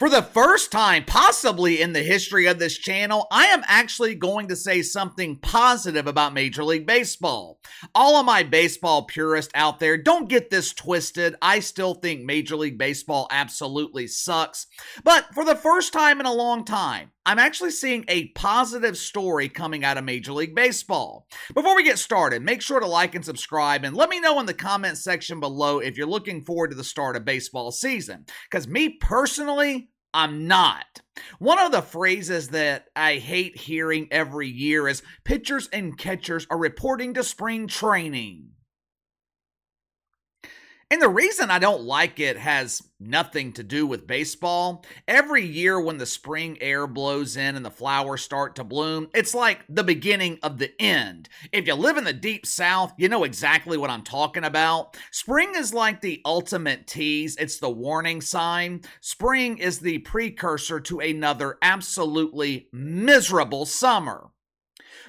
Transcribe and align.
For 0.00 0.08
the 0.08 0.22
first 0.22 0.72
time, 0.72 1.04
possibly 1.04 1.82
in 1.82 1.92
the 1.92 2.02
history 2.02 2.46
of 2.46 2.58
this 2.58 2.78
channel, 2.78 3.26
I 3.30 3.48
am 3.48 3.62
actually 3.66 4.14
going 4.14 4.48
to 4.48 4.56
say 4.56 4.80
something 4.80 5.36
positive 5.36 6.06
about 6.06 6.32
Major 6.32 6.64
League 6.64 6.86
Baseball. 6.86 7.60
All 7.94 8.16
of 8.16 8.24
my 8.24 8.42
baseball 8.42 9.02
purists 9.02 9.52
out 9.54 9.78
there, 9.78 9.98
don't 9.98 10.30
get 10.30 10.48
this 10.48 10.72
twisted. 10.72 11.34
I 11.42 11.60
still 11.60 11.92
think 11.92 12.22
Major 12.22 12.56
League 12.56 12.78
Baseball 12.78 13.28
absolutely 13.30 14.06
sucks. 14.06 14.66
But 15.04 15.26
for 15.34 15.44
the 15.44 15.54
first 15.54 15.92
time 15.92 16.18
in 16.18 16.24
a 16.24 16.32
long 16.32 16.64
time, 16.64 17.10
I'm 17.26 17.38
actually 17.38 17.70
seeing 17.70 18.06
a 18.08 18.28
positive 18.28 18.96
story 18.96 19.50
coming 19.50 19.84
out 19.84 19.98
of 19.98 20.04
Major 20.04 20.32
League 20.32 20.54
Baseball. 20.54 21.26
Before 21.54 21.76
we 21.76 21.84
get 21.84 21.98
started, 21.98 22.40
make 22.40 22.62
sure 22.62 22.80
to 22.80 22.86
like 22.86 23.14
and 23.14 23.24
subscribe 23.24 23.84
and 23.84 23.94
let 23.94 24.08
me 24.08 24.18
know 24.18 24.40
in 24.40 24.46
the 24.46 24.54
comment 24.54 24.96
section 24.96 25.40
below 25.40 25.78
if 25.78 25.98
you're 25.98 26.06
looking 26.06 26.42
forward 26.42 26.70
to 26.70 26.76
the 26.76 26.82
start 26.82 27.16
of 27.16 27.26
baseball 27.26 27.70
season. 27.70 28.24
Because 28.50 28.66
me 28.66 28.96
personally, 28.98 29.89
I'm 30.12 30.46
not. 30.46 31.00
One 31.38 31.58
of 31.58 31.72
the 31.72 31.82
phrases 31.82 32.48
that 32.48 32.86
I 32.96 33.16
hate 33.16 33.56
hearing 33.56 34.08
every 34.10 34.48
year 34.48 34.88
is 34.88 35.02
pitchers 35.24 35.68
and 35.72 35.96
catchers 35.96 36.46
are 36.50 36.58
reporting 36.58 37.14
to 37.14 37.24
spring 37.24 37.66
training. 37.66 38.50
And 40.92 41.00
the 41.00 41.08
reason 41.08 41.52
I 41.52 41.60
don't 41.60 41.82
like 41.82 42.18
it 42.18 42.36
has 42.36 42.82
nothing 42.98 43.52
to 43.52 43.62
do 43.62 43.86
with 43.86 44.08
baseball. 44.08 44.84
Every 45.06 45.46
year 45.46 45.80
when 45.80 45.98
the 45.98 46.06
spring 46.06 46.58
air 46.60 46.88
blows 46.88 47.36
in 47.36 47.54
and 47.54 47.64
the 47.64 47.70
flowers 47.70 48.22
start 48.22 48.56
to 48.56 48.64
bloom, 48.64 49.06
it's 49.14 49.32
like 49.32 49.60
the 49.68 49.84
beginning 49.84 50.40
of 50.42 50.58
the 50.58 50.72
end. 50.82 51.28
If 51.52 51.68
you 51.68 51.74
live 51.74 51.96
in 51.96 52.02
the 52.02 52.12
deep 52.12 52.44
south, 52.44 52.92
you 52.98 53.08
know 53.08 53.22
exactly 53.22 53.78
what 53.78 53.90
I'm 53.90 54.02
talking 54.02 54.42
about. 54.42 54.96
Spring 55.12 55.52
is 55.54 55.72
like 55.72 56.00
the 56.00 56.20
ultimate 56.24 56.88
tease, 56.88 57.36
it's 57.36 57.60
the 57.60 57.70
warning 57.70 58.20
sign. 58.20 58.80
Spring 59.00 59.58
is 59.58 59.78
the 59.78 59.98
precursor 59.98 60.80
to 60.80 60.98
another 60.98 61.56
absolutely 61.62 62.66
miserable 62.72 63.64
summer. 63.64 64.30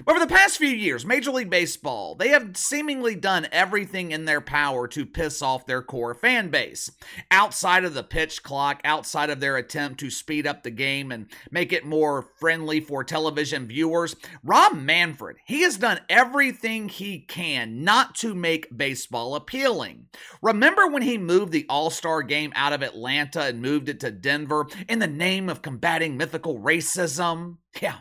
For 0.04 0.18
the 0.18 0.26
past 0.26 0.58
few 0.58 0.68
years, 0.68 1.06
Major 1.06 1.30
League 1.30 1.50
Baseball, 1.50 2.16
they 2.16 2.28
have 2.28 2.56
seemingly 2.56 3.14
done 3.14 3.46
everything 3.52 4.10
in 4.10 4.24
their 4.24 4.40
power 4.40 4.88
to 4.88 5.06
piss 5.06 5.40
off 5.42 5.64
their 5.64 5.80
core 5.82 6.14
fan 6.14 6.48
base. 6.48 6.90
Outside 7.30 7.84
of 7.84 7.94
the 7.94 8.02
pitch 8.02 8.42
clock, 8.42 8.80
outside 8.84 9.30
of 9.30 9.38
their 9.38 9.56
attempt 9.56 10.00
to 10.00 10.10
speed 10.10 10.44
up 10.44 10.62
the 10.62 10.70
game 10.70 11.12
and 11.12 11.26
make 11.52 11.72
it 11.72 11.86
more 11.86 12.30
friendly 12.40 12.80
for 12.80 13.04
television 13.04 13.68
viewers, 13.68 14.16
Rob 14.42 14.74
Manfred, 14.74 15.36
he 15.44 15.62
has 15.62 15.76
done 15.76 16.00
everything 16.08 16.88
he 16.88 17.20
can 17.20 17.84
not 17.84 18.16
to 18.16 18.34
make 18.34 18.76
baseball 18.76 19.36
appealing. 19.36 20.06
Remember 20.42 20.88
when 20.88 21.02
he 21.02 21.16
moved 21.16 21.52
the 21.52 21.66
All 21.68 21.90
Star 21.90 22.22
game 22.22 22.52
out 22.56 22.72
of 22.72 22.82
Atlanta 22.82 23.42
and 23.42 23.62
moved 23.62 23.88
it 23.88 24.00
to 24.00 24.10
Denver 24.10 24.66
in 24.88 24.98
the 24.98 25.06
name 25.06 25.48
of 25.48 25.62
combating 25.62 26.16
mythical 26.16 26.58
racism? 26.58 27.58
Yeah, 27.80 27.98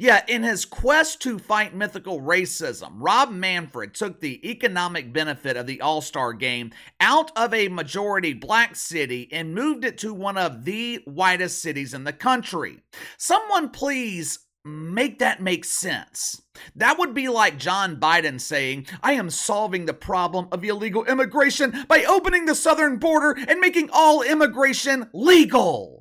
yeah, 0.00 0.22
in 0.28 0.44
his 0.44 0.64
quest 0.64 1.20
to 1.20 1.38
fight 1.38 1.74
mythical 1.74 2.22
racism, 2.22 2.92
Rob 2.94 3.30
Manfred 3.30 3.92
took 3.92 4.18
the 4.18 4.48
economic 4.48 5.12
benefit 5.12 5.58
of 5.58 5.66
the 5.66 5.82
All 5.82 6.00
Star 6.00 6.32
game 6.32 6.70
out 7.00 7.30
of 7.36 7.52
a 7.52 7.68
majority 7.68 8.32
black 8.32 8.76
city 8.76 9.28
and 9.30 9.54
moved 9.54 9.84
it 9.84 9.98
to 9.98 10.14
one 10.14 10.38
of 10.38 10.64
the 10.64 11.02
whitest 11.04 11.60
cities 11.60 11.92
in 11.92 12.04
the 12.04 12.14
country. 12.14 12.78
Someone 13.18 13.68
please 13.68 14.38
make 14.64 15.18
that 15.18 15.42
make 15.42 15.66
sense. 15.66 16.40
That 16.76 16.98
would 16.98 17.12
be 17.12 17.28
like 17.28 17.58
John 17.58 18.00
Biden 18.00 18.40
saying, 18.40 18.86
I 19.02 19.12
am 19.12 19.28
solving 19.28 19.84
the 19.84 19.92
problem 19.92 20.48
of 20.50 20.64
illegal 20.64 21.04
immigration 21.04 21.84
by 21.88 22.04
opening 22.04 22.46
the 22.46 22.54
southern 22.54 22.96
border 22.96 23.38
and 23.46 23.60
making 23.60 23.90
all 23.92 24.22
immigration 24.22 25.10
legal. 25.12 25.99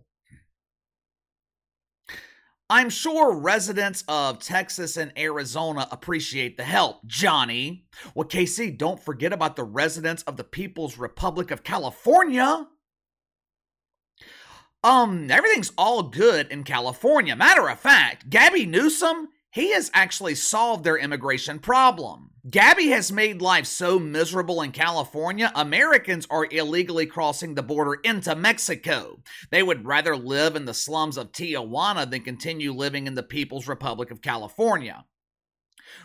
I'm 2.72 2.92
sure 2.92 3.36
residents 3.36 4.04
of 4.08 4.40
Texas 4.40 4.96
and 4.96 5.12
Arizona 5.18 5.88
appreciate 5.92 6.56
the 6.56 6.64
help, 6.64 7.04
Johnny. 7.08 7.86
Well, 8.14 8.28
KC, 8.28 8.78
don't 8.78 9.00
forget 9.04 9.34
about 9.34 9.56
the 9.56 9.64
residents 9.64 10.22
of 10.24 10.38
the 10.38 10.44
People's 10.44 10.98
Republic 10.98 11.50
of 11.50 11.64
California. 11.64 12.68
Um, 14.84 15.32
everything's 15.32 15.74
all 15.80 16.04
good 16.04 16.52
in 16.52 16.64
California. 16.64 17.36
Matter 17.36 17.68
of 17.68 17.80
fact, 17.80 18.30
Gabby 18.30 18.68
Newsom, 18.68 19.30
he 19.52 19.74
has 19.74 19.90
actually 19.94 20.36
solved 20.36 20.84
their 20.84 20.98
immigration 20.98 21.60
problem. 21.60 22.32
Gabby 22.50 22.88
has 22.90 23.12
made 23.12 23.42
life 23.42 23.66
so 23.66 24.00
miserable 24.00 24.62
in 24.62 24.72
California, 24.72 25.52
Americans 25.56 26.26
are 26.30 26.48
illegally 26.50 27.06
crossing 27.06 27.56
the 27.56 27.64
border 27.64 28.00
into 28.04 28.36
Mexico. 28.36 29.20
They 29.52 29.62
would 29.62 29.86
rather 29.86 30.16
live 30.16 30.56
in 30.56 30.66
the 30.66 30.74
slums 30.74 31.18
of 31.18 31.32
Tijuana 31.32 32.10
than 32.10 32.22
continue 32.22 32.72
living 32.72 33.08
in 33.08 33.16
the 33.16 33.24
People's 33.24 33.68
Republic 33.68 34.12
of 34.12 34.22
California. 34.22 35.06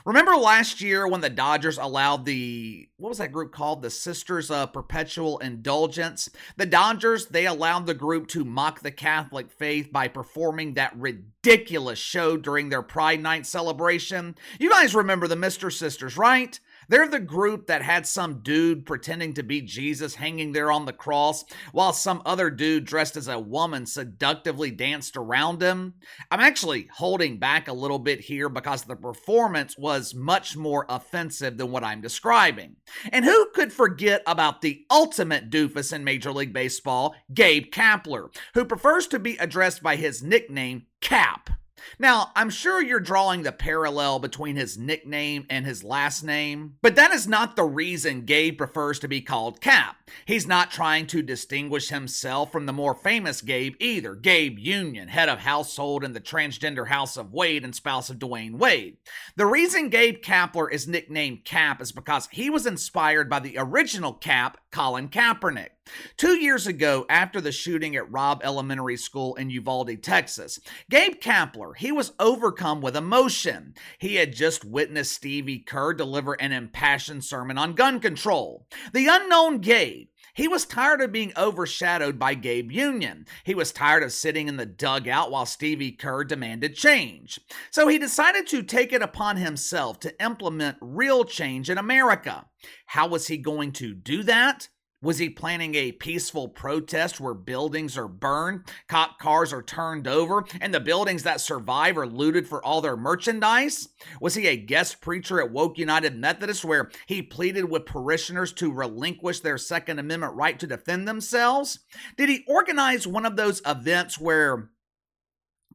Remember 0.04 0.36
last 0.36 0.80
year 0.80 1.06
when 1.08 1.20
the 1.20 1.30
Dodgers 1.30 1.78
allowed 1.78 2.24
the 2.24 2.88
what 2.96 3.08
was 3.08 3.18
that 3.18 3.32
group 3.32 3.52
called? 3.52 3.82
The 3.82 3.90
Sisters 3.90 4.50
of 4.50 4.72
Perpetual 4.72 5.38
Indulgence. 5.38 6.28
The 6.56 6.66
Dodgers, 6.66 7.26
they 7.26 7.46
allowed 7.46 7.86
the 7.86 7.94
group 7.94 8.28
to 8.28 8.44
mock 8.44 8.80
the 8.80 8.90
Catholic 8.90 9.50
faith 9.50 9.92
by 9.92 10.08
performing 10.08 10.74
that 10.74 10.96
ridiculous 10.96 11.98
show 11.98 12.36
during 12.36 12.68
their 12.68 12.82
Pride 12.82 13.20
Night 13.20 13.46
celebration. 13.46 14.36
You 14.58 14.70
guys 14.70 14.94
remember 14.94 15.28
the 15.28 15.36
Mister 15.36 15.70
Sisters, 15.70 16.16
right? 16.16 16.58
They're 16.88 17.08
the 17.08 17.20
group 17.20 17.66
that 17.66 17.82
had 17.82 18.06
some 18.06 18.40
dude 18.42 18.86
pretending 18.86 19.34
to 19.34 19.42
be 19.42 19.60
Jesus 19.60 20.14
hanging 20.14 20.52
there 20.52 20.70
on 20.70 20.84
the 20.84 20.92
cross 20.92 21.44
while 21.72 21.92
some 21.92 22.22
other 22.24 22.50
dude 22.50 22.84
dressed 22.84 23.16
as 23.16 23.28
a 23.28 23.38
woman 23.38 23.86
seductively 23.86 24.70
danced 24.70 25.16
around 25.16 25.62
him. 25.62 25.94
I'm 26.30 26.40
actually 26.40 26.88
holding 26.92 27.38
back 27.38 27.68
a 27.68 27.72
little 27.72 27.98
bit 27.98 28.20
here 28.20 28.48
because 28.48 28.84
the 28.84 28.96
performance 28.96 29.76
was 29.78 30.14
much 30.14 30.56
more 30.56 30.86
offensive 30.88 31.56
than 31.56 31.70
what 31.70 31.84
I'm 31.84 32.00
describing. 32.00 32.76
And 33.12 33.24
who 33.24 33.48
could 33.54 33.72
forget 33.72 34.22
about 34.26 34.60
the 34.60 34.84
ultimate 34.90 35.50
doofus 35.50 35.92
in 35.92 36.04
Major 36.04 36.32
League 36.32 36.52
Baseball, 36.52 37.14
Gabe 37.32 37.72
Kapler, 37.72 38.34
who 38.54 38.64
prefers 38.64 39.06
to 39.08 39.18
be 39.18 39.36
addressed 39.36 39.82
by 39.82 39.96
his 39.96 40.22
nickname, 40.22 40.86
Cap. 41.00 41.50
Now, 41.98 42.32
I'm 42.34 42.50
sure 42.50 42.82
you're 42.82 43.00
drawing 43.00 43.42
the 43.42 43.52
parallel 43.52 44.18
between 44.18 44.56
his 44.56 44.78
nickname 44.78 45.46
and 45.50 45.64
his 45.66 45.84
last 45.84 46.22
name, 46.22 46.76
but 46.82 46.96
that 46.96 47.12
is 47.12 47.26
not 47.28 47.56
the 47.56 47.64
reason 47.64 48.24
Gabe 48.24 48.58
prefers 48.58 48.98
to 49.00 49.08
be 49.08 49.20
called 49.20 49.60
Cap. 49.60 49.96
He's 50.26 50.46
not 50.46 50.70
trying 50.70 51.06
to 51.08 51.22
distinguish 51.22 51.88
himself 51.88 52.52
from 52.52 52.66
the 52.66 52.72
more 52.72 52.94
famous 52.94 53.40
Gabe 53.40 53.74
either, 53.80 54.14
Gabe 54.14 54.58
Union, 54.58 55.08
head 55.08 55.28
of 55.28 55.40
household 55.40 56.04
in 56.04 56.12
the 56.12 56.20
transgender 56.20 56.88
house 56.88 57.16
of 57.16 57.32
Wade 57.32 57.64
and 57.64 57.74
spouse 57.74 58.10
of 58.10 58.18
Dwyane 58.18 58.58
Wade. 58.58 58.98
The 59.36 59.46
reason 59.46 59.88
Gabe 59.88 60.22
Kapler 60.22 60.70
is 60.70 60.88
nicknamed 60.88 61.44
Cap 61.44 61.80
is 61.80 61.92
because 61.92 62.28
he 62.32 62.50
was 62.50 62.66
inspired 62.66 63.28
by 63.28 63.40
the 63.40 63.56
original 63.58 64.12
Cap, 64.12 64.58
Colin 64.70 65.08
Kaepernick. 65.08 65.70
Two 66.16 66.36
years 66.36 66.66
ago, 66.66 67.04
after 67.10 67.40
the 67.40 67.52
shooting 67.52 67.94
at 67.94 68.10
Robb 68.10 68.40
Elementary 68.42 68.96
School 68.96 69.34
in 69.34 69.50
Uvalde, 69.50 70.02
Texas, 70.02 70.58
Gabe 70.90 71.20
Kapler, 71.20 71.76
he 71.76 71.92
was 71.92 72.12
overcome 72.18 72.80
with 72.80 72.96
emotion. 72.96 73.74
He 73.98 74.14
had 74.16 74.32
just 74.32 74.64
witnessed 74.64 75.12
Stevie 75.14 75.58
Kerr 75.58 75.92
deliver 75.92 76.34
an 76.34 76.52
impassioned 76.52 77.24
sermon 77.24 77.58
on 77.58 77.74
gun 77.74 78.00
control. 78.00 78.66
The 78.92 79.08
unknown 79.08 79.58
Gabe, 79.58 80.08
he 80.34 80.48
was 80.48 80.64
tired 80.64 81.00
of 81.00 81.12
being 81.12 81.32
overshadowed 81.36 82.18
by 82.18 82.34
Gabe 82.34 82.72
Union. 82.72 83.26
He 83.44 83.54
was 83.54 83.70
tired 83.70 84.02
of 84.02 84.12
sitting 84.12 84.48
in 84.48 84.56
the 84.56 84.66
dugout 84.66 85.30
while 85.30 85.46
Stevie 85.46 85.92
Kerr 85.92 86.24
demanded 86.24 86.74
change. 86.74 87.38
So 87.70 87.86
he 87.88 87.98
decided 87.98 88.46
to 88.48 88.62
take 88.62 88.92
it 88.92 89.02
upon 89.02 89.36
himself 89.36 90.00
to 90.00 90.22
implement 90.22 90.78
real 90.80 91.24
change 91.24 91.70
in 91.70 91.78
America. 91.78 92.46
How 92.86 93.06
was 93.06 93.28
he 93.28 93.36
going 93.36 93.72
to 93.72 93.94
do 93.94 94.22
that? 94.24 94.68
Was 95.04 95.18
he 95.18 95.28
planning 95.28 95.74
a 95.74 95.92
peaceful 95.92 96.48
protest 96.48 97.20
where 97.20 97.34
buildings 97.34 97.98
are 97.98 98.08
burned, 98.08 98.62
cop 98.88 99.18
cars 99.18 99.52
are 99.52 99.62
turned 99.62 100.08
over, 100.08 100.44
and 100.62 100.72
the 100.72 100.80
buildings 100.80 101.24
that 101.24 101.42
survive 101.42 101.98
are 101.98 102.06
looted 102.06 102.48
for 102.48 102.64
all 102.64 102.80
their 102.80 102.96
merchandise? 102.96 103.88
Was 104.18 104.34
he 104.34 104.46
a 104.46 104.56
guest 104.56 105.02
preacher 105.02 105.42
at 105.42 105.52
Woke 105.52 105.76
United 105.76 106.16
Methodist 106.16 106.64
where 106.64 106.90
he 107.06 107.20
pleaded 107.20 107.66
with 107.66 107.84
parishioners 107.84 108.50
to 108.54 108.72
relinquish 108.72 109.40
their 109.40 109.58
Second 109.58 109.98
Amendment 109.98 110.34
right 110.36 110.58
to 110.58 110.66
defend 110.66 111.06
themselves? 111.06 111.80
Did 112.16 112.30
he 112.30 112.42
organize 112.48 113.06
one 113.06 113.26
of 113.26 113.36
those 113.36 113.60
events 113.66 114.18
where 114.18 114.70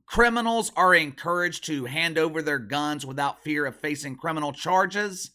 criminals 0.07 0.71
are 0.75 0.95
encouraged 0.95 1.65
to 1.65 1.85
hand 1.85 2.17
over 2.17 2.41
their 2.41 2.57
guns 2.57 3.05
without 3.05 3.43
fear 3.43 3.67
of 3.67 3.75
facing 3.75 4.15
criminal 4.15 4.53
charges? 4.53 5.31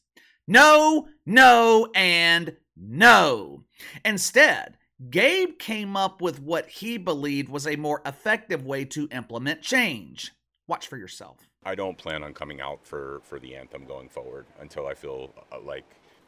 No, 0.48 1.06
no, 1.24 1.92
and 1.94 2.56
no. 2.76 3.63
Instead, 4.04 4.76
Gabe 5.10 5.58
came 5.58 5.96
up 5.96 6.22
with 6.22 6.40
what 6.40 6.68
he 6.68 6.98
believed 6.98 7.48
was 7.48 7.66
a 7.66 7.76
more 7.76 8.00
effective 8.06 8.64
way 8.64 8.84
to 8.86 9.08
implement 9.10 9.60
change. 9.60 10.32
Watch 10.66 10.86
for 10.86 10.96
yourself. 10.96 11.48
I 11.64 11.74
don't 11.74 11.98
plan 11.98 12.22
on 12.22 12.32
coming 12.32 12.60
out 12.60 12.86
for, 12.86 13.20
for 13.24 13.38
the 13.38 13.56
anthem 13.56 13.84
going 13.86 14.08
forward 14.08 14.46
until 14.60 14.86
I 14.86 14.94
feel 14.94 15.32
uh, 15.52 15.60
like 15.60 15.84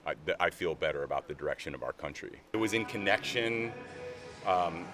I, 0.07 0.15
I, 0.41 0.51
feel 0.51 0.75
better 0.75 1.03
about 1.05 1.29
the 1.29 1.35
direction 1.35 1.75
of 1.75 1.83
our 1.83 1.93
country. 1.93 2.41
It 2.53 2.57
was 2.57 2.73
in 2.73 2.85
connection 2.85 3.73
um, 4.47 4.87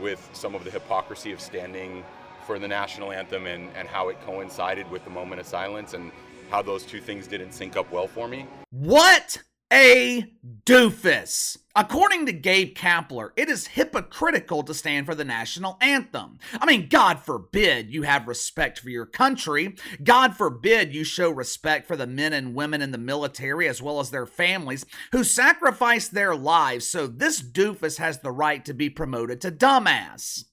with 0.00 0.28
some 0.32 0.54
of 0.54 0.64
the 0.64 0.70
hypocrisy 0.70 1.32
of 1.32 1.40
standing 1.40 2.04
for 2.46 2.58
the 2.58 2.68
national 2.68 3.12
anthem 3.12 3.46
and, 3.46 3.68
and 3.76 3.88
how 3.88 4.08
it 4.08 4.20
coincided 4.24 4.88
with 4.90 5.04
the 5.04 5.10
moment 5.10 5.40
of 5.40 5.46
silence 5.46 5.94
and 5.94 6.12
how 6.50 6.62
those 6.62 6.84
two 6.84 7.00
things 7.00 7.26
didn't 7.26 7.52
sync 7.52 7.76
up 7.76 7.90
well 7.90 8.06
for 8.06 8.28
me. 8.28 8.46
What 8.70 9.42
a 9.72 10.32
doofus. 10.64 11.58
According 11.74 12.24
to 12.26 12.32
Gabe 12.32 12.74
Kapler, 12.74 13.30
it 13.36 13.50
is 13.50 13.66
hypocritical 13.66 14.62
to 14.62 14.72
stand 14.72 15.04
for 15.04 15.14
the 15.14 15.24
national 15.24 15.76
anthem. 15.82 16.38
I 16.58 16.64
mean, 16.64 16.88
God 16.88 17.20
forbid 17.20 17.92
you 17.92 18.02
have 18.02 18.28
respect 18.28 18.78
for 18.78 18.88
your 18.88 19.04
country. 19.04 19.76
God 20.02 20.36
forbid 20.36 20.94
you 20.94 21.04
show 21.04 21.30
respect 21.30 21.86
for 21.86 21.96
the 21.96 22.06
men 22.06 22.32
and 22.32 22.54
women 22.54 22.80
in 22.80 22.92
the 22.92 22.98
military 22.98 23.68
as 23.68 23.82
well 23.82 24.00
as 24.00 24.10
their 24.10 24.24
families 24.24 24.86
who 25.12 25.22
sacrificed 25.22 26.12
their 26.12 26.34
lives 26.34 26.86
so 26.88 27.06
this 27.06 27.42
doofus 27.42 27.98
has 27.98 28.20
the 28.20 28.32
right 28.32 28.64
to 28.64 28.72
be 28.72 28.88
promoted 28.88 29.40
to 29.42 29.50
dumbass. 29.50 30.44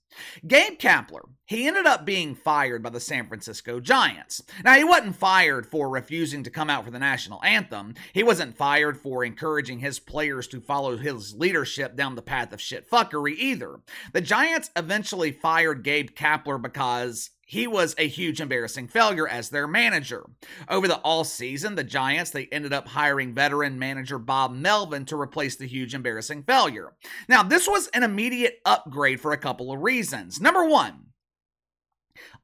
Gabe 0.45 0.79
Kapler, 0.79 1.29
he 1.45 1.67
ended 1.67 1.85
up 1.85 2.05
being 2.05 2.35
fired 2.35 2.81
by 2.81 2.89
the 2.89 2.99
San 2.99 3.27
Francisco 3.27 3.79
Giants. 3.79 4.41
Now, 4.63 4.75
he 4.75 4.83
wasn't 4.83 5.15
fired 5.15 5.65
for 5.65 5.89
refusing 5.89 6.43
to 6.43 6.49
come 6.49 6.69
out 6.69 6.85
for 6.85 6.91
the 6.91 6.99
national 6.99 7.43
anthem. 7.43 7.95
He 8.13 8.23
wasn't 8.23 8.57
fired 8.57 8.97
for 8.97 9.23
encouraging 9.23 9.79
his 9.79 9.99
players 9.99 10.47
to 10.47 10.61
follow 10.61 10.97
his 10.97 11.35
leadership 11.35 11.95
down 11.95 12.15
the 12.15 12.21
path 12.21 12.53
of 12.53 12.61
shit 12.61 12.89
fuckery 12.89 13.35
either. 13.37 13.79
The 14.13 14.21
Giants 14.21 14.71
eventually 14.75 15.31
fired 15.31 15.83
Gabe 15.83 16.11
Kapler 16.11 16.61
because 16.61 17.31
he 17.45 17.67
was 17.67 17.95
a 17.97 18.07
huge 18.07 18.39
embarrassing 18.41 18.87
failure 18.87 19.27
as 19.27 19.49
their 19.49 19.67
manager. 19.67 20.25
Over 20.69 20.87
the 20.87 20.99
all 20.99 21.23
season, 21.23 21.75
the 21.75 21.83
Giants 21.83 22.31
they 22.31 22.45
ended 22.47 22.73
up 22.73 22.87
hiring 22.87 23.33
veteran 23.33 23.77
manager 23.77 24.17
Bob 24.17 24.53
Melvin 24.53 25.05
to 25.05 25.19
replace 25.19 25.55
the 25.55 25.67
huge 25.67 25.93
embarrassing 25.93 26.43
failure. 26.43 26.93
Now, 27.27 27.43
this 27.43 27.67
was 27.67 27.87
an 27.89 28.03
immediate 28.03 28.59
upgrade 28.65 29.19
for 29.19 29.31
a 29.31 29.37
couple 29.37 29.71
of 29.71 29.81
reasons. 29.81 30.39
Number 30.39 30.65
1, 30.65 31.07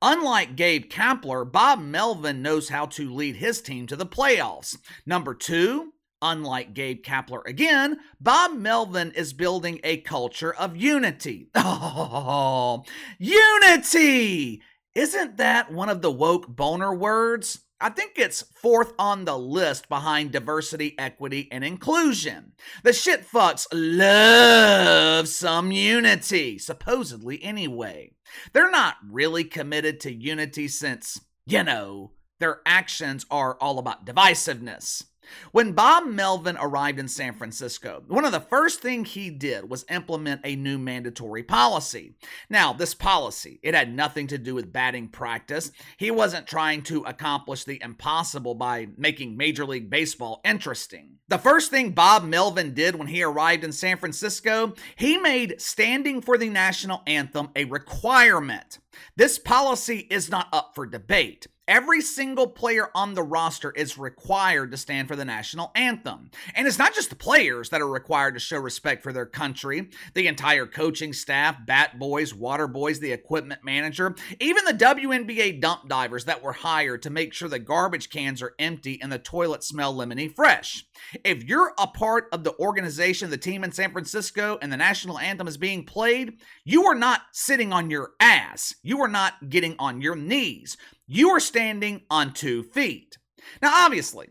Unlike 0.01 0.55
Gabe 0.55 0.89
Kapler, 0.89 1.49
Bob 1.49 1.79
Melvin 1.79 2.41
knows 2.41 2.69
how 2.69 2.85
to 2.87 3.13
lead 3.13 3.37
his 3.37 3.61
team 3.61 3.87
to 3.87 3.95
the 3.95 4.05
playoffs. 4.05 4.77
Number 5.05 5.33
2, 5.33 5.93
Unlike 6.21 6.73
Gabe 6.73 7.03
Kapler 7.03 7.45
again, 7.45 7.99
Bob 8.19 8.53
Melvin 8.53 9.11
is 9.11 9.31
building 9.31 9.79
a 9.83 9.97
culture 9.97 10.53
of 10.53 10.75
unity. 10.75 11.49
Oh, 11.81 12.83
unity! 13.17 14.61
Isn't 14.99 15.37
that 15.37 15.71
one 15.71 15.87
of 15.87 16.01
the 16.01 16.11
woke 16.11 16.45
boner 16.49 16.93
words? 16.93 17.61
I 17.79 17.87
think 17.87 18.15
it's 18.17 18.41
fourth 18.41 18.91
on 18.99 19.23
the 19.23 19.37
list 19.39 19.87
behind 19.87 20.33
diversity, 20.33 20.93
equity, 20.99 21.47
and 21.53 21.63
inclusion. 21.63 22.51
The 22.83 22.91
shit 22.91 23.25
fucks 23.25 23.65
love 23.71 25.29
some 25.29 25.71
unity, 25.71 26.57
supposedly 26.59 27.41
anyway. 27.41 28.11
They're 28.51 28.69
not 28.69 28.97
really 29.09 29.45
committed 29.45 30.01
to 30.01 30.11
unity 30.13 30.67
since, 30.67 31.17
you 31.45 31.63
know, 31.63 32.11
their 32.41 32.59
actions 32.65 33.25
are 33.31 33.55
all 33.61 33.79
about 33.79 34.05
divisiveness. 34.05 35.05
When 35.51 35.73
Bob 35.73 36.05
Melvin 36.05 36.57
arrived 36.59 36.99
in 36.99 37.07
San 37.07 37.33
Francisco, 37.33 38.03
one 38.07 38.25
of 38.25 38.31
the 38.31 38.39
first 38.39 38.81
things 38.81 39.11
he 39.11 39.29
did 39.29 39.69
was 39.69 39.85
implement 39.89 40.41
a 40.43 40.55
new 40.55 40.77
mandatory 40.77 41.43
policy. 41.43 42.15
Now, 42.49 42.73
this 42.73 42.93
policy, 42.93 43.59
it 43.63 43.73
had 43.73 43.93
nothing 43.93 44.27
to 44.27 44.37
do 44.37 44.55
with 44.55 44.73
batting 44.73 45.09
practice. 45.09 45.71
He 45.97 46.11
wasn't 46.11 46.47
trying 46.47 46.83
to 46.83 47.03
accomplish 47.03 47.63
the 47.63 47.81
impossible 47.81 48.55
by 48.55 48.87
making 48.97 49.37
Major 49.37 49.65
League 49.65 49.89
Baseball 49.89 50.41
interesting. 50.43 51.17
The 51.27 51.37
first 51.37 51.69
thing 51.69 51.91
Bob 51.91 52.23
Melvin 52.23 52.73
did 52.73 52.95
when 52.95 53.07
he 53.07 53.21
arrived 53.21 53.63
in 53.63 53.71
San 53.71 53.97
Francisco, 53.97 54.73
he 54.95 55.17
made 55.17 55.61
standing 55.61 56.21
for 56.21 56.37
the 56.37 56.49
national 56.49 57.03
anthem 57.05 57.49
a 57.55 57.65
requirement. 57.65 58.79
This 59.15 59.37
policy 59.37 60.07
is 60.09 60.29
not 60.29 60.47
up 60.51 60.71
for 60.75 60.85
debate. 60.85 61.47
Every 61.69 62.01
single 62.01 62.47
player 62.47 62.89
on 62.95 63.13
the 63.13 63.21
roster 63.21 63.69
is 63.69 63.95
required 63.95 64.71
to 64.71 64.77
stand 64.77 65.07
for 65.07 65.15
the 65.15 65.23
national 65.23 65.71
anthem. 65.75 66.31
And 66.55 66.65
it's 66.65 66.79
not 66.79 66.95
just 66.95 67.11
the 67.11 67.15
players 67.15 67.69
that 67.69 67.79
are 67.79 67.87
required 67.87 68.33
to 68.33 68.39
show 68.39 68.57
respect 68.57 69.03
for 69.03 69.13
their 69.13 69.27
country. 69.27 69.91
The 70.15 70.25
entire 70.25 70.65
coaching 70.65 71.13
staff, 71.13 71.57
bat 71.67 71.99
boys, 71.99 72.33
water 72.33 72.67
boys, 72.67 72.99
the 72.99 73.11
equipment 73.11 73.63
manager, 73.63 74.15
even 74.39 74.65
the 74.65 74.73
WNBA 74.73 75.61
dump 75.61 75.87
divers 75.87 76.25
that 76.25 76.41
were 76.41 76.53
hired 76.53 77.03
to 77.03 77.11
make 77.11 77.35
sure 77.35 77.47
the 77.47 77.59
garbage 77.59 78.09
cans 78.09 78.41
are 78.41 78.55
empty 78.57 78.99
and 78.99 79.11
the 79.11 79.19
toilets 79.19 79.67
smell 79.67 79.93
lemony 79.93 80.33
fresh. 80.33 80.87
If 81.23 81.43
you're 81.43 81.73
a 81.77 81.85
part 81.85 82.29
of 82.31 82.43
the 82.43 82.57
organization, 82.57 83.29
the 83.29 83.37
team 83.37 83.63
in 83.63 83.71
San 83.71 83.91
Francisco, 83.91 84.57
and 84.59 84.73
the 84.73 84.77
national 84.77 85.19
anthem 85.19 85.47
is 85.47 85.57
being 85.57 85.85
played, 85.85 86.39
you 86.65 86.85
are 86.85 86.95
not 86.95 87.21
sitting 87.31 87.71
on 87.71 87.91
your 87.91 88.13
ass. 88.19 88.73
You 88.81 89.01
are 89.01 89.07
not 89.07 89.49
getting 89.49 89.75
on 89.77 90.01
your 90.01 90.15
knees. 90.15 90.75
You 91.11 91.29
are 91.29 91.39
standing 91.39 92.03
on 92.11 92.33
two 92.33 92.61
feet. 92.61 93.17
Now, 93.63 93.83
obviously, 93.83 94.29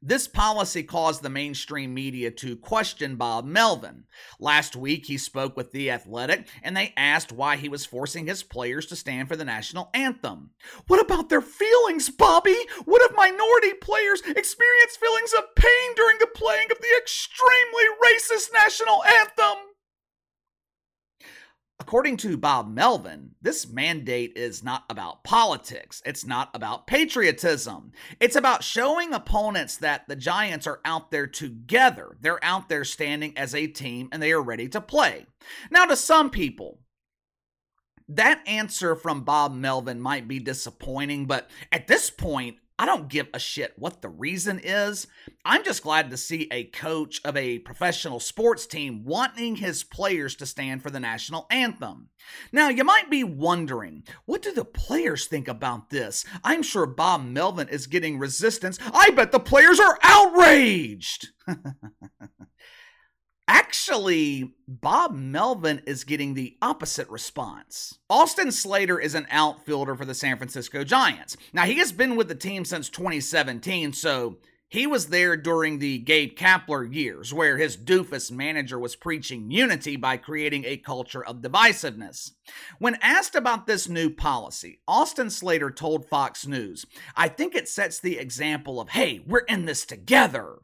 this 0.00 0.26
policy 0.26 0.82
caused 0.82 1.22
the 1.22 1.28
mainstream 1.28 1.92
media 1.92 2.30
to 2.30 2.56
question 2.56 3.16
Bob 3.16 3.44
Melvin. 3.44 4.04
Last 4.38 4.74
week, 4.74 5.04
he 5.04 5.18
spoke 5.18 5.58
with 5.58 5.70
The 5.70 5.90
Athletic, 5.90 6.48
and 6.62 6.74
they 6.74 6.94
asked 6.96 7.30
why 7.30 7.56
he 7.56 7.68
was 7.68 7.84
forcing 7.84 8.26
his 8.26 8.42
players 8.42 8.86
to 8.86 8.96
stand 8.96 9.28
for 9.28 9.36
the 9.36 9.44
national 9.44 9.90
anthem. 9.92 10.52
What 10.86 11.02
about 11.02 11.28
their 11.28 11.42
feelings, 11.42 12.08
Bobby? 12.08 12.56
What 12.86 13.02
if 13.02 13.14
minority 13.14 13.74
players 13.74 14.22
experience 14.22 14.96
feelings 14.96 15.34
of 15.34 15.54
pain 15.56 15.94
during 15.94 16.16
the 16.20 16.30
playing 16.34 16.68
of 16.70 16.78
the 16.78 16.96
extremely 16.96 17.84
racist 18.02 18.50
national 18.54 19.04
anthem? 19.04 19.69
According 21.80 22.18
to 22.18 22.36
Bob 22.36 22.72
Melvin, 22.72 23.30
this 23.40 23.66
mandate 23.66 24.34
is 24.36 24.62
not 24.62 24.84
about 24.90 25.24
politics. 25.24 26.02
It's 26.04 26.26
not 26.26 26.50
about 26.52 26.86
patriotism. 26.86 27.92
It's 28.20 28.36
about 28.36 28.62
showing 28.62 29.14
opponents 29.14 29.78
that 29.78 30.06
the 30.06 30.14
Giants 30.14 30.66
are 30.66 30.80
out 30.84 31.10
there 31.10 31.26
together. 31.26 32.18
They're 32.20 32.44
out 32.44 32.68
there 32.68 32.84
standing 32.84 33.36
as 33.38 33.54
a 33.54 33.66
team 33.66 34.10
and 34.12 34.22
they 34.22 34.30
are 34.30 34.42
ready 34.42 34.68
to 34.68 34.80
play. 34.82 35.26
Now, 35.70 35.86
to 35.86 35.96
some 35.96 36.28
people, 36.28 36.80
that 38.08 38.42
answer 38.46 38.94
from 38.94 39.22
Bob 39.22 39.54
Melvin 39.54 40.00
might 40.00 40.28
be 40.28 40.38
disappointing, 40.38 41.24
but 41.24 41.48
at 41.72 41.86
this 41.86 42.10
point, 42.10 42.58
I 42.80 42.86
don't 42.86 43.08
give 43.08 43.28
a 43.34 43.38
shit 43.38 43.74
what 43.76 44.00
the 44.00 44.08
reason 44.08 44.58
is. 44.58 45.06
I'm 45.44 45.62
just 45.64 45.82
glad 45.82 46.08
to 46.10 46.16
see 46.16 46.48
a 46.50 46.64
coach 46.64 47.20
of 47.26 47.36
a 47.36 47.58
professional 47.58 48.20
sports 48.20 48.66
team 48.66 49.04
wanting 49.04 49.56
his 49.56 49.84
players 49.84 50.34
to 50.36 50.46
stand 50.46 50.82
for 50.82 50.88
the 50.88 50.98
national 50.98 51.46
anthem. 51.50 52.08
Now, 52.52 52.70
you 52.70 52.82
might 52.82 53.10
be 53.10 53.22
wondering, 53.22 54.04
what 54.24 54.40
do 54.40 54.50
the 54.50 54.64
players 54.64 55.26
think 55.26 55.46
about 55.46 55.90
this? 55.90 56.24
I'm 56.42 56.62
sure 56.62 56.86
Bob 56.86 57.22
Melvin 57.22 57.68
is 57.68 57.86
getting 57.86 58.18
resistance. 58.18 58.78
I 58.94 59.10
bet 59.10 59.30
the 59.30 59.40
players 59.40 59.78
are 59.78 59.98
outraged. 60.02 61.32
Actually, 63.52 64.54
Bob 64.68 65.12
Melvin 65.12 65.82
is 65.84 66.04
getting 66.04 66.34
the 66.34 66.56
opposite 66.62 67.08
response. 67.08 67.98
Austin 68.08 68.52
Slater 68.52 69.00
is 69.00 69.16
an 69.16 69.26
outfielder 69.28 69.96
for 69.96 70.04
the 70.04 70.14
San 70.14 70.36
Francisco 70.36 70.84
Giants. 70.84 71.36
Now, 71.52 71.64
he 71.64 71.78
has 71.78 71.90
been 71.90 72.14
with 72.14 72.28
the 72.28 72.36
team 72.36 72.64
since 72.64 72.88
2017, 72.88 73.92
so 73.92 74.38
he 74.68 74.86
was 74.86 75.08
there 75.08 75.36
during 75.36 75.80
the 75.80 75.98
Gabe 75.98 76.36
Kapler 76.36 76.94
years, 76.94 77.34
where 77.34 77.56
his 77.58 77.76
doofus 77.76 78.30
manager 78.30 78.78
was 78.78 78.94
preaching 78.94 79.50
unity 79.50 79.96
by 79.96 80.16
creating 80.16 80.64
a 80.64 80.76
culture 80.76 81.24
of 81.24 81.42
divisiveness. 81.42 82.30
When 82.78 82.98
asked 83.02 83.34
about 83.34 83.66
this 83.66 83.88
new 83.88 84.10
policy, 84.10 84.78
Austin 84.86 85.28
Slater 85.28 85.72
told 85.72 86.08
Fox 86.08 86.46
News, 86.46 86.86
I 87.16 87.26
think 87.26 87.56
it 87.56 87.68
sets 87.68 87.98
the 87.98 88.16
example 88.16 88.80
of, 88.80 88.90
hey, 88.90 89.24
we're 89.26 89.38
in 89.40 89.64
this 89.64 89.84
together. 89.84 90.58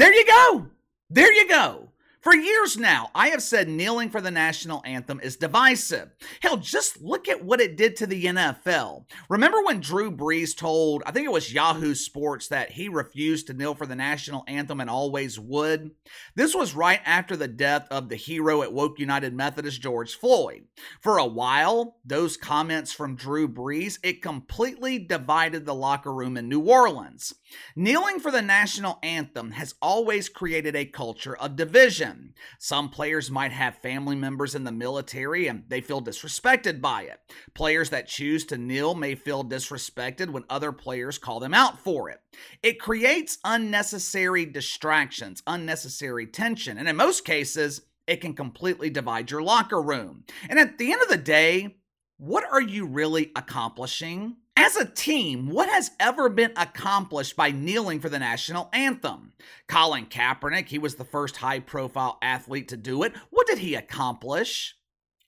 There 0.00 0.14
you 0.14 0.24
go. 0.24 0.66
There 1.10 1.30
you 1.30 1.46
go. 1.46 1.90
For 2.20 2.36
years 2.36 2.76
now, 2.76 3.08
I 3.14 3.28
have 3.28 3.42
said 3.42 3.66
kneeling 3.66 4.10
for 4.10 4.20
the 4.20 4.30
national 4.30 4.82
anthem 4.84 5.20
is 5.22 5.36
divisive. 5.36 6.10
Hell, 6.42 6.58
just 6.58 7.00
look 7.00 7.28
at 7.28 7.42
what 7.42 7.62
it 7.62 7.78
did 7.78 7.96
to 7.96 8.06
the 8.06 8.26
NFL. 8.26 9.06
Remember 9.30 9.62
when 9.64 9.80
Drew 9.80 10.14
Brees 10.14 10.54
told, 10.54 11.02
I 11.06 11.12
think 11.12 11.24
it 11.24 11.32
was 11.32 11.54
Yahoo 11.54 11.94
Sports, 11.94 12.48
that 12.48 12.72
he 12.72 12.90
refused 12.90 13.46
to 13.46 13.54
kneel 13.54 13.74
for 13.74 13.86
the 13.86 13.96
national 13.96 14.44
anthem 14.46 14.82
and 14.82 14.90
always 14.90 15.40
would? 15.40 15.92
This 16.34 16.54
was 16.54 16.74
right 16.74 17.00
after 17.06 17.36
the 17.36 17.48
death 17.48 17.86
of 17.90 18.10
the 18.10 18.16
hero 18.16 18.62
at 18.62 18.74
Woke 18.74 18.98
United 18.98 19.32
Methodist, 19.32 19.80
George 19.80 20.14
Floyd. 20.14 20.64
For 21.00 21.16
a 21.16 21.24
while, 21.24 21.96
those 22.04 22.36
comments 22.36 22.92
from 22.92 23.16
Drew 23.16 23.48
Brees, 23.48 23.98
it 24.02 24.20
completely 24.20 24.98
divided 24.98 25.64
the 25.64 25.74
locker 25.74 26.12
room 26.12 26.36
in 26.36 26.50
New 26.50 26.60
Orleans. 26.60 27.32
Kneeling 27.74 28.20
for 28.20 28.30
the 28.30 28.42
national 28.42 28.98
anthem 29.02 29.52
has 29.52 29.74
always 29.80 30.28
created 30.28 30.76
a 30.76 30.84
culture 30.84 31.34
of 31.34 31.56
division. 31.56 32.09
Some 32.58 32.88
players 32.88 33.30
might 33.30 33.52
have 33.52 33.76
family 33.78 34.16
members 34.16 34.54
in 34.54 34.64
the 34.64 34.72
military 34.72 35.46
and 35.46 35.64
they 35.68 35.80
feel 35.80 36.02
disrespected 36.02 36.80
by 36.80 37.02
it. 37.02 37.20
Players 37.54 37.90
that 37.90 38.08
choose 38.08 38.44
to 38.46 38.58
kneel 38.58 38.94
may 38.94 39.14
feel 39.14 39.44
disrespected 39.44 40.30
when 40.30 40.44
other 40.48 40.72
players 40.72 41.18
call 41.18 41.40
them 41.40 41.54
out 41.54 41.78
for 41.78 42.10
it. 42.10 42.20
It 42.62 42.80
creates 42.80 43.38
unnecessary 43.44 44.46
distractions, 44.46 45.42
unnecessary 45.46 46.26
tension, 46.26 46.78
and 46.78 46.88
in 46.88 46.96
most 46.96 47.24
cases, 47.24 47.82
it 48.06 48.20
can 48.20 48.34
completely 48.34 48.90
divide 48.90 49.30
your 49.30 49.42
locker 49.42 49.80
room. 49.80 50.24
And 50.48 50.58
at 50.58 50.78
the 50.78 50.92
end 50.92 51.02
of 51.02 51.08
the 51.08 51.16
day, 51.16 51.76
what 52.16 52.44
are 52.50 52.60
you 52.60 52.86
really 52.86 53.30
accomplishing? 53.36 54.36
As 54.62 54.76
a 54.76 54.84
team, 54.84 55.48
what 55.48 55.70
has 55.70 55.92
ever 55.98 56.28
been 56.28 56.52
accomplished 56.54 57.34
by 57.34 57.50
kneeling 57.50 57.98
for 57.98 58.10
the 58.10 58.18
national 58.18 58.68
anthem? 58.74 59.32
Colin 59.68 60.04
Kaepernick, 60.04 60.68
he 60.68 60.78
was 60.78 60.96
the 60.96 61.04
first 61.04 61.38
high 61.38 61.60
profile 61.60 62.18
athlete 62.20 62.68
to 62.68 62.76
do 62.76 63.02
it. 63.02 63.14
What 63.30 63.46
did 63.46 63.60
he 63.60 63.74
accomplish? 63.74 64.76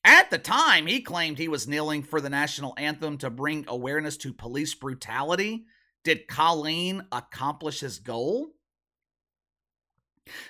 At 0.05 0.29
the 0.29 0.37
time, 0.37 0.87
he 0.87 1.01
claimed 1.01 1.39
he 1.39 1.49
was 1.49 1.67
kneeling 1.67 2.03
for 2.03 2.21
the 2.21 2.29
national 2.29 2.75
anthem 2.77 3.17
to 3.19 3.31
bring 3.31 3.65
awareness 3.69 4.19
to 4.19 4.35
police 4.35 4.75
brutality. 4.75 5.65
Did 6.05 6.29
Colin 6.29 7.07
accomplish 7.11 7.81
his 7.81 8.01
goal? 8.01 8.51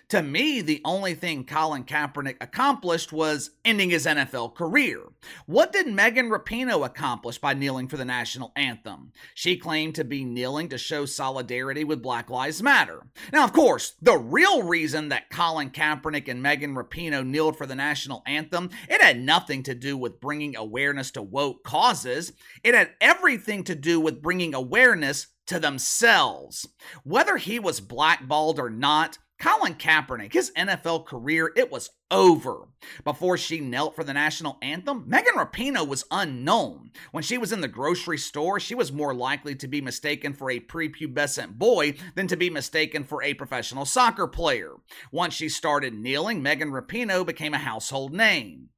To 0.08 0.22
me, 0.22 0.60
the 0.60 0.82
only 0.84 1.14
thing 1.14 1.44
Colin 1.44 1.84
Kaepernick 1.84 2.36
accomplished 2.40 3.12
was 3.12 3.52
ending 3.64 3.90
his 3.90 4.04
NFL 4.04 4.54
career. 4.54 5.00
What 5.46 5.72
did 5.72 5.86
Megan 5.86 6.28
Rapinoe 6.28 6.84
accomplish 6.84 7.38
by 7.38 7.54
kneeling 7.54 7.88
for 7.88 7.96
the 7.96 8.04
national 8.04 8.52
anthem? 8.54 9.12
She 9.34 9.56
claimed 9.56 9.94
to 9.94 10.04
be 10.04 10.24
kneeling 10.24 10.68
to 10.68 10.76
show 10.76 11.06
solidarity 11.06 11.84
with 11.84 12.02
Black 12.02 12.28
Lives 12.28 12.62
Matter. 12.62 13.06
Now, 13.32 13.44
of 13.44 13.54
course, 13.54 13.94
the 14.02 14.18
real 14.18 14.62
reason 14.62 15.08
that 15.08 15.30
Colin 15.30 15.70
Kaepernick 15.70 16.28
and 16.28 16.42
Megan 16.42 16.74
Rapinoe 16.74 17.26
kneeled 17.26 17.56
for 17.56 17.66
the 17.66 17.74
national 17.74 18.22
anthem, 18.26 18.68
it 18.88 19.00
had 19.00 19.18
nothing 19.18 19.62
to 19.62 19.74
do 19.74 19.96
with 19.96 20.20
bringing 20.20 20.56
awareness 20.56 21.10
to 21.12 21.22
woke 21.22 21.64
causes. 21.64 22.32
It 22.62 22.74
had 22.74 22.90
everything 23.00 23.64
to 23.64 23.74
do 23.74 23.98
with 23.98 24.20
bringing 24.20 24.54
awareness 24.54 25.28
to 25.46 25.58
themselves. 25.58 26.68
Whether 27.04 27.36
he 27.36 27.58
was 27.58 27.80
blackballed 27.80 28.58
or 28.58 28.70
not, 28.70 29.18
Colin 29.42 29.74
Kaepernick, 29.74 30.34
his 30.34 30.52
NFL 30.56 31.04
career, 31.04 31.50
it 31.56 31.68
was 31.68 31.90
over. 32.12 32.68
Before 33.02 33.36
she 33.36 33.58
knelt 33.58 33.96
for 33.96 34.04
the 34.04 34.12
national 34.12 34.56
anthem, 34.62 35.02
Megan 35.08 35.34
Rapinoe 35.34 35.84
was 35.84 36.04
unknown. 36.12 36.92
When 37.10 37.24
she 37.24 37.38
was 37.38 37.50
in 37.50 37.60
the 37.60 37.66
grocery 37.66 38.18
store, 38.18 38.60
she 38.60 38.76
was 38.76 38.92
more 38.92 39.12
likely 39.12 39.56
to 39.56 39.66
be 39.66 39.80
mistaken 39.80 40.32
for 40.32 40.48
a 40.48 40.60
prepubescent 40.60 41.58
boy 41.58 41.94
than 42.14 42.28
to 42.28 42.36
be 42.36 42.50
mistaken 42.50 43.02
for 43.02 43.20
a 43.20 43.34
professional 43.34 43.84
soccer 43.84 44.28
player. 44.28 44.74
Once 45.10 45.34
she 45.34 45.48
started 45.48 45.92
kneeling, 45.92 46.40
Megan 46.40 46.70
Rapinoe 46.70 47.26
became 47.26 47.52
a 47.52 47.58
household 47.58 48.12
name. 48.12 48.68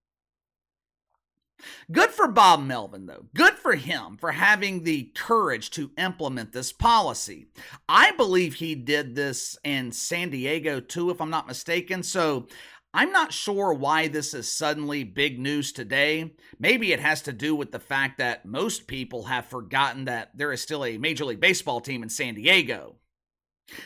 Good 1.91 2.11
for 2.11 2.29
Bob 2.29 2.65
Melvin, 2.65 3.07
though. 3.07 3.27
Good 3.35 3.55
for 3.55 3.75
him 3.75 4.17
for 4.17 4.33
having 4.33 4.85
the 4.85 5.11
courage 5.15 5.71
to 5.71 5.91
implement 5.99 6.53
this 6.53 6.73
policy. 6.73 7.47
I 7.89 8.13
believe 8.13 8.55
he 8.55 8.75
did 8.75 9.15
this 9.15 9.57
in 9.65 9.93
San 9.93 10.31
Diego 10.31 10.81
too, 10.81 11.11
if 11.11 11.21
I'm 11.21 11.31
not 11.31 11.47
mistaken. 11.47 12.03
So 12.03 12.49
I'm 12.93 13.13
not 13.13 13.33
sure 13.33 13.75
why 13.75 14.09
this 14.09 14.35
is 14.35 14.51
suddenly 14.51 15.05
big 15.05 15.39
news 15.39 15.73
today. 15.73 16.35
Maybe 16.59 16.93
it 16.93 17.01
has 17.01 17.23
to 17.23 17.33
do 17.33 17.55
with 17.55 17.73
the 17.73 17.81
fact 17.81 18.19
that 18.19 18.47
most 18.47 18.87
people 18.87 19.25
have 19.25 19.47
forgotten 19.47 20.05
that 20.05 20.31
there 20.37 20.53
is 20.53 20.63
still 20.63 20.85
a 20.85 20.97
Major 20.97 21.25
League 21.25 21.41
Baseball 21.41 21.81
team 21.81 22.03
in 22.03 22.09
San 22.09 22.35
Diego. 22.35 22.97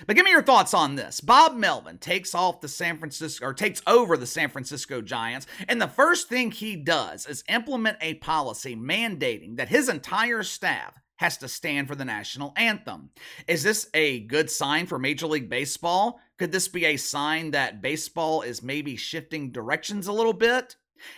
But 0.06 0.16
give 0.16 0.24
me 0.24 0.30
your 0.30 0.42
thoughts 0.42 0.74
on 0.74 0.96
this. 0.96 1.20
Bob 1.20 1.56
Melvin 1.56 1.98
takes 1.98 2.34
off 2.34 2.60
the 2.60 2.68
San 2.68 2.98
Francisco 2.98 3.46
or 3.46 3.54
takes 3.54 3.82
over 3.86 4.16
the 4.16 4.26
San 4.26 4.48
Francisco 4.48 5.00
Giants, 5.00 5.46
and 5.68 5.80
the 5.80 5.88
first 5.88 6.28
thing 6.28 6.50
he 6.50 6.76
does 6.76 7.26
is 7.26 7.44
implement 7.48 7.98
a 8.00 8.14
policy 8.14 8.74
mandating 8.74 9.56
that 9.56 9.68
his 9.68 9.88
entire 9.88 10.42
staff 10.42 10.98
has 11.16 11.36
to 11.38 11.48
stand 11.48 11.88
for 11.88 11.94
the 11.94 12.04
national 12.04 12.52
anthem. 12.56 13.10
Is 13.46 13.62
this 13.62 13.88
a 13.94 14.20
good 14.20 14.50
sign 14.50 14.86
for 14.86 14.98
Major 14.98 15.26
League 15.26 15.50
Baseball? 15.50 16.20
Could 16.38 16.52
this 16.52 16.68
be 16.68 16.84
a 16.84 16.96
sign 16.96 17.50
that 17.50 17.82
baseball 17.82 18.42
is 18.42 18.62
maybe 18.62 18.96
shifting 18.96 19.50
directions 19.50 20.06
a 20.06 20.12
little 20.12 20.32
bit? 20.32 20.76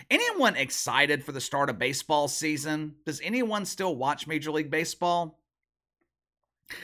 Anyone 0.09 0.55
excited 0.55 1.23
for 1.23 1.31
the 1.31 1.41
start 1.41 1.69
of 1.69 1.79
baseball 1.79 2.27
season? 2.27 2.95
Does 3.05 3.21
anyone 3.23 3.65
still 3.65 3.95
watch 3.95 4.27
Major 4.27 4.51
League 4.51 4.71
Baseball? 4.71 5.39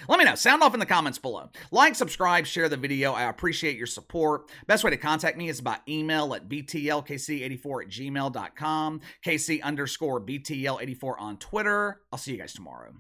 Let 0.08 0.20
me 0.20 0.26
know. 0.26 0.36
Sound 0.36 0.64
off 0.64 0.74
in 0.74 0.80
the 0.80 0.86
comments 0.86 1.18
below. 1.18 1.50
Like, 1.72 1.96
subscribe, 1.96 2.46
share 2.46 2.70
the 2.70 2.78
video. 2.78 3.14
I 3.14 3.24
appreciate 3.24 3.78
your 3.78 3.88
support. 3.88 4.50
Best 4.68 4.84
way 4.84 4.92
to 4.92 4.98
contact 4.98 5.38
me 5.38 5.50
is 5.50 5.62
by 5.62 5.78
email 5.88 6.34
at 6.34 6.50
btlkc84 6.50 7.84
at 7.84 7.90
gmail.com, 7.90 9.02
kc 9.26 9.64
underscore 9.64 10.22
btl84 10.22 11.16
on 11.20 11.38
Twitter. 11.38 12.02
I'll 12.12 12.20
see 12.20 12.32
you 12.34 12.38
guys 12.38 12.54
tomorrow. 12.54 12.94